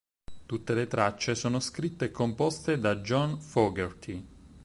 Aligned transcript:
Tutte 0.47 0.73
le 0.73 0.87
tracce 0.87 1.35
sono 1.35 1.59
scritte 1.59 2.05
e 2.05 2.11
composte 2.11 2.79
da 2.79 2.95
John 3.01 3.39
Fogerty. 3.39 4.27